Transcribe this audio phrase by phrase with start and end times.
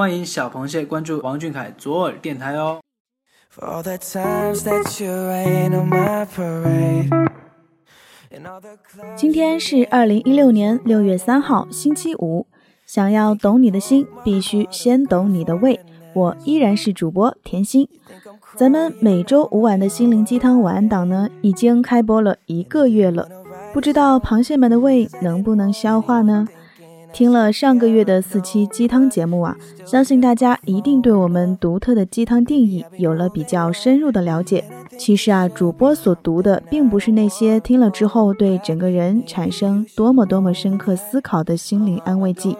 [0.00, 2.80] 欢迎小螃蟹关注王俊凯左耳电台哦。
[9.14, 12.46] 今天是二零一六年六月三号，星期五。
[12.86, 15.78] 想要懂你的心，必须先懂你的胃。
[16.14, 17.86] 我依然是主播甜心。
[18.56, 23.28] 咱们每周五晚的心灵鸡汤晚安档呢，已经开播了一个月了，
[23.74, 26.48] 不知道螃蟹们的胃能不能消化呢？
[27.12, 34.64] 听了上个月的四期鸡汤节目啊，相信大家一定对我们独特的鸡汤定义有了比较深入的了解。
[34.96, 42.56] 其实啊，主播所读的并不是那些听了之后对整个人产生多么多么深刻思考的心灵安慰剂，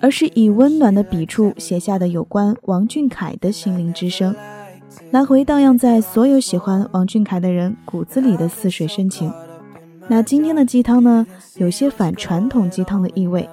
[0.00, 4.34] 而是以温暖的笔触写下的有关王俊凯的心灵之声，
[5.10, 9.32] 来回荡漾在所有喜欢王俊凯的人骨子里的似水深情。
[10.08, 11.26] 那今天的鸡汤呢，
[11.56, 13.48] 有些反传统鸡汤的意味。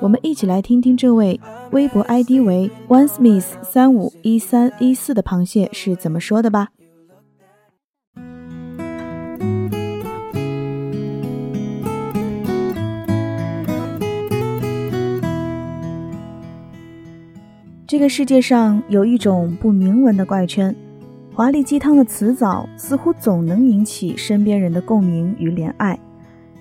[0.00, 1.40] 我们一起来听听这位
[1.72, 6.68] 微博 ID 为 One Smith 三五一三一四的螃蟹是怎么说的吧。
[17.86, 20.74] 这个世界上有一种不明文的怪圈，
[21.32, 25.98] 华丽鸡汤的词藻似乎总能引起身边人的共鸣与怜爱，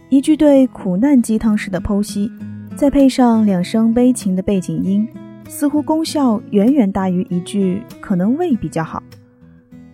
[0.09, 2.31] 一句对苦难鸡汤式的剖析。
[2.75, 5.07] 再配上两声悲情的背景音，
[5.47, 9.01] 似乎功效远远大于一句“可能胃比较好”。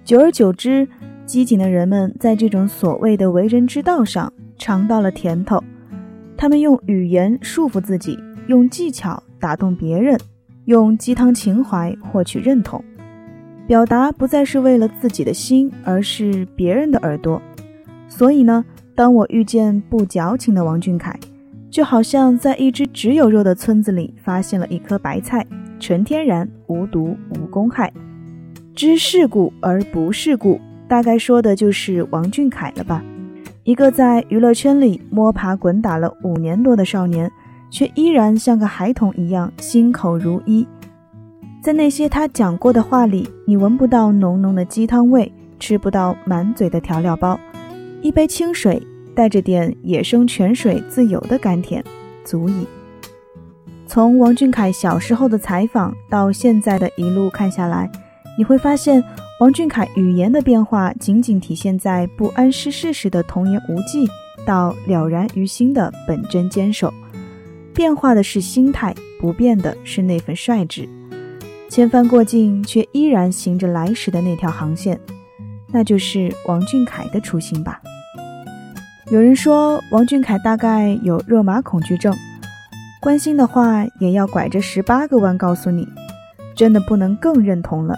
[0.03, 0.87] 久而久之，
[1.23, 5.63] 机警的人们在这种所谓的为人之道上尝到了甜头。
[6.35, 10.19] 他们用语言束缚自己，用技巧打动别人，
[10.65, 12.83] 用鸡汤情怀获取认同。
[13.67, 17.39] 表达不再是为了自己的心，而是别人的耳朵。
[18.07, 21.15] 所以呢，当我遇见不矫情的王俊凯。
[21.71, 25.47] 就好像在一只只有肉的村子里发现了一颗白菜，
[25.79, 27.91] 纯天然、无毒、无公害。
[28.75, 33.01] 知世故而不世故，大概说的就是王俊凯了吧？
[33.63, 37.31] 一个在娱乐圈里摸爬滚打了五年多的少年，
[37.69, 40.67] 却依然像个孩童一样心口如一。
[41.63, 47.39] 在那些他讲过的话里，你闻不到浓浓的鸡汤味，吃不到满嘴的调料包，
[48.01, 48.81] 一杯清水。
[49.15, 51.83] 带着点野生泉水自由的甘甜，
[52.23, 52.65] 足矣。
[53.85, 57.91] 从王俊凯小时候的采访到现在的一路看下来，
[58.37, 59.03] 你会发现
[59.41, 64.07] 王俊凯语言的变化仅仅体现在不谙世事时的童言无忌，
[64.45, 66.93] 到了然于心的本真坚守。
[67.73, 70.87] 变化的是心态，不变的是那份率直。
[71.69, 74.99] 千帆过尽，却依然行着来时的那条航线，
[75.67, 77.81] 那就是王俊凯的初心吧。
[79.11, 82.15] 有人说王俊凯大概有热麻恐惧症，
[83.01, 85.85] 关心的话也要拐着十八个弯告诉你，
[86.55, 87.93] 真的不能更认同了。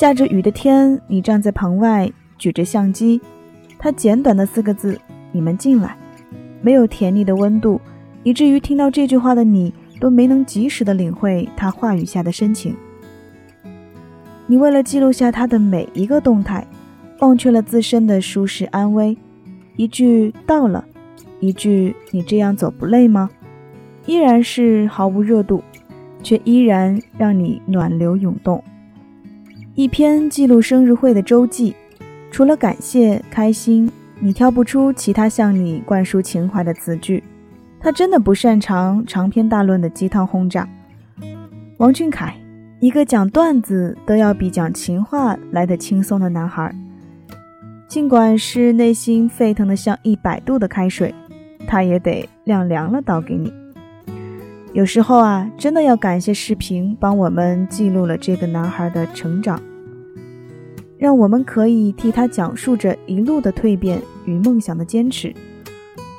[0.00, 3.20] 下着雨的天，你站在棚外举着相机，
[3.78, 4.98] 他简短的四个字
[5.30, 5.96] ：“你们进来”，
[6.60, 7.80] 没有甜腻的温度，
[8.24, 12.74] 以至于听到这句话的你都没能及时的领会他话语下的深情。
[14.48, 16.66] 你为了记录下他的每一个动态，
[17.20, 19.16] 忘却了自身的舒适安危。
[19.80, 20.84] 一句到了，
[21.38, 23.30] 一句你这样走不累吗？
[24.04, 25.64] 依然是毫无热度，
[26.22, 28.62] 却依然让你暖流涌动。
[29.74, 31.74] 一篇记录生日会的周记，
[32.30, 37.24] 除了感谢、开心，你挑不出其他向你灌输情怀的词句。
[37.80, 40.68] 他真的不擅长长篇大论的鸡汤轰炸。
[41.78, 42.36] 王俊凯，
[42.80, 46.70] 一个讲段子都要比讲情话来得轻松的男孩。
[47.90, 51.12] 尽管是内心沸腾的像一百度的开水，
[51.66, 53.52] 他也得晾凉了倒给你。
[54.72, 59.60] 有时候啊，真的要感谢视频帮我们记录了这个男孩的成长，
[60.98, 65.34] 让我们可以替他讲述着一路的蜕变与梦想的坚持。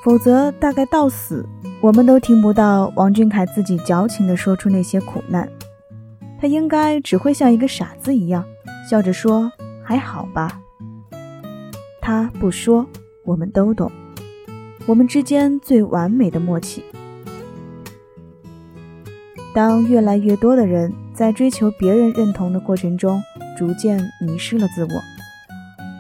[0.04, 1.48] 否则，大概到死
[1.80, 5.48] 我们都听不到王俊凯自己矫情地说出那些苦难。
[6.38, 8.44] 他应该只会像一个傻子一样，
[8.90, 9.50] 笑着说
[9.82, 10.60] ：“还好吧。”
[12.12, 12.86] 他不说，
[13.24, 13.90] 我们都懂。
[14.86, 16.84] 我们之间最完美的默契。
[19.54, 23.24] 当越来越多的人在追求别人认同的过程中，
[23.58, 25.02] 逐渐迷失了自我，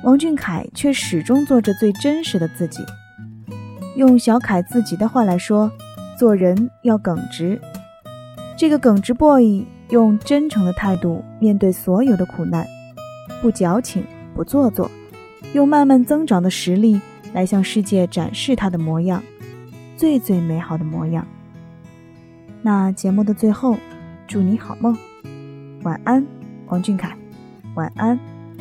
[0.03, 2.83] 王俊凯却始终做着最真实的自己。
[3.95, 5.71] 用小凯自己的话来说，
[6.19, 7.57] 做人要耿直。
[8.57, 12.67] 这个耿直 boy 用真诚的态度面对所有的苦难，
[13.41, 14.05] 不矫情，
[14.35, 14.91] 不做作。
[15.53, 16.99] 用慢慢增长的实力
[17.33, 19.21] 来向世界展示他的模样，
[19.97, 21.25] 最最美好的模样。
[22.61, 23.77] 那节目的最后，
[24.27, 24.97] 祝你好梦，
[25.83, 26.25] 晚安，
[26.67, 27.17] 王俊凯，
[27.75, 28.19] 晚安，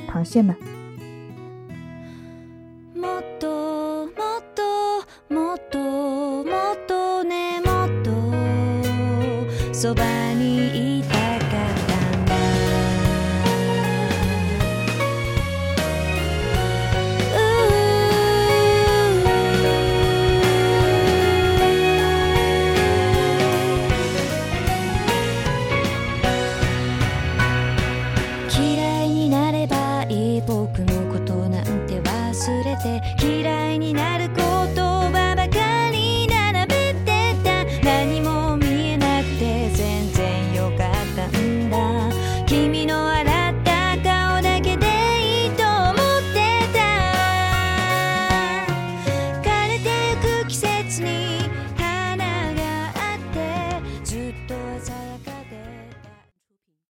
[0.09, 0.57] 螃蟹们。